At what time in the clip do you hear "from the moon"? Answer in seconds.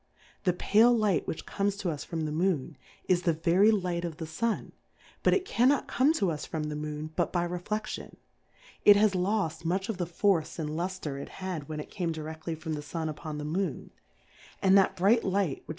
2.03-2.75, 6.43-7.11